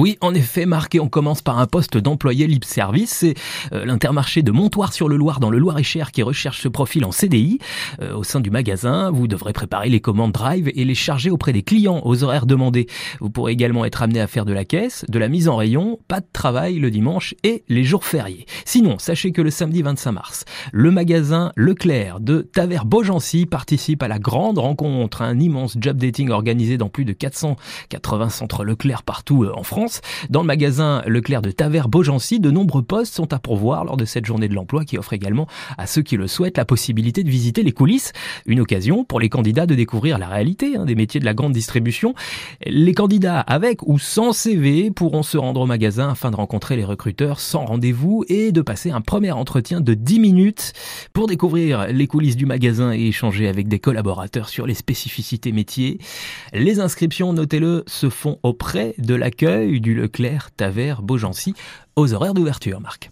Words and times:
Oui, 0.00 0.16
en 0.22 0.32
effet, 0.32 0.64
Marc, 0.64 0.94
et 0.94 1.00
on 1.00 1.10
commence 1.10 1.42
par 1.42 1.58
un 1.58 1.66
poste 1.66 1.98
d'employé 1.98 2.46
libre 2.46 2.66
service. 2.66 3.10
C'est 3.10 3.34
euh, 3.74 3.84
l'intermarché 3.84 4.40
de 4.40 4.50
Montoire-sur-le-Loir 4.50 5.40
dans 5.40 5.50
le 5.50 5.58
Loir-et-Cher 5.58 6.10
qui 6.10 6.22
recherche 6.22 6.62
ce 6.62 6.68
profil 6.68 7.04
en 7.04 7.12
CDI. 7.12 7.58
Euh, 8.00 8.14
au 8.14 8.24
sein 8.24 8.40
du 8.40 8.50
magasin, 8.50 9.10
vous 9.10 9.28
devrez 9.28 9.52
préparer 9.52 9.90
les 9.90 10.00
commandes 10.00 10.32
Drive 10.32 10.70
et 10.74 10.86
les 10.86 10.94
charger 10.94 11.28
auprès 11.28 11.52
des 11.52 11.62
clients 11.62 12.00
aux 12.02 12.24
horaires 12.24 12.46
demandés. 12.46 12.86
Vous 13.20 13.28
pourrez 13.28 13.52
également 13.52 13.84
être 13.84 14.00
amené 14.00 14.22
à 14.22 14.26
faire 14.26 14.46
de 14.46 14.54
la 14.54 14.64
caisse, 14.64 15.04
de 15.06 15.18
la 15.18 15.28
mise 15.28 15.50
en 15.50 15.56
rayon, 15.56 15.98
pas 16.08 16.20
de 16.20 16.26
travail 16.32 16.78
le 16.78 16.90
dimanche 16.90 17.34
et 17.42 17.62
les 17.68 17.84
jours 17.84 18.06
fériés. 18.06 18.46
Sinon, 18.64 18.98
sachez 18.98 19.32
que 19.32 19.42
le 19.42 19.50
samedi 19.50 19.82
25 19.82 20.12
mars, 20.12 20.44
le 20.72 20.90
magasin 20.90 21.52
Leclerc 21.56 22.20
de 22.20 22.40
Taver-Beaugency 22.40 23.44
participe 23.44 24.02
à 24.02 24.08
la 24.08 24.18
grande 24.18 24.56
rencontre, 24.56 25.20
un 25.20 25.38
immense 25.38 25.76
job 25.78 25.98
dating 25.98 26.30
organisé 26.30 26.78
dans 26.78 26.88
plus 26.88 27.04
de 27.04 27.12
480 27.12 28.30
centres 28.30 28.64
Leclerc 28.64 29.02
partout 29.02 29.44
euh, 29.44 29.52
en 29.54 29.62
France. 29.62 29.89
Dans 30.28 30.40
le 30.40 30.46
magasin 30.46 31.02
Leclerc 31.06 31.42
de 31.42 31.50
Tavers-Beaugency, 31.50 32.40
de 32.40 32.50
nombreux 32.50 32.82
postes 32.82 33.14
sont 33.14 33.32
à 33.32 33.38
pourvoir 33.38 33.84
lors 33.84 33.96
de 33.96 34.04
cette 34.04 34.26
journée 34.26 34.48
de 34.48 34.54
l'emploi 34.54 34.84
qui 34.84 34.98
offre 34.98 35.12
également 35.12 35.46
à 35.78 35.86
ceux 35.86 36.02
qui 36.02 36.16
le 36.16 36.28
souhaitent 36.28 36.58
la 36.58 36.64
possibilité 36.64 37.24
de 37.24 37.30
visiter 37.30 37.62
les 37.62 37.72
coulisses. 37.72 38.12
Une 38.46 38.60
occasion 38.60 39.04
pour 39.04 39.20
les 39.20 39.28
candidats 39.28 39.66
de 39.66 39.74
découvrir 39.74 40.18
la 40.18 40.28
réalité 40.28 40.76
hein, 40.76 40.84
des 40.84 40.94
métiers 40.94 41.20
de 41.20 41.24
la 41.24 41.34
grande 41.34 41.52
distribution. 41.52 42.14
Les 42.64 42.94
candidats 42.94 43.40
avec 43.40 43.82
ou 43.86 43.98
sans 43.98 44.32
CV 44.32 44.90
pourront 44.90 45.22
se 45.22 45.38
rendre 45.38 45.60
au 45.60 45.66
magasin 45.66 46.10
afin 46.10 46.30
de 46.30 46.36
rencontrer 46.36 46.76
les 46.76 46.84
recruteurs 46.84 47.40
sans 47.40 47.64
rendez-vous 47.64 48.24
et 48.28 48.52
de 48.52 48.62
passer 48.62 48.90
un 48.90 49.00
premier 49.00 49.32
entretien 49.32 49.80
de 49.80 49.94
10 49.94 50.20
minutes 50.20 50.72
pour 51.12 51.26
découvrir 51.26 51.88
les 51.88 52.06
coulisses 52.06 52.36
du 52.36 52.46
magasin 52.46 52.92
et 52.92 53.06
échanger 53.06 53.48
avec 53.48 53.68
des 53.68 53.78
collaborateurs 53.78 54.48
sur 54.48 54.66
les 54.66 54.74
spécificités 54.74 55.52
métiers. 55.52 55.98
Les 56.52 56.80
inscriptions, 56.80 57.32
notez-le, 57.32 57.84
se 57.86 58.08
font 58.08 58.38
auprès 58.42 58.94
de 58.98 59.14
l'accueil 59.14 59.79
du 59.80 59.94
Leclerc, 59.94 60.50
Tavers, 60.56 61.02
Beaugency 61.02 61.54
aux 61.96 62.12
horaires 62.12 62.34
d'ouverture, 62.34 62.80
Marc. 62.80 63.08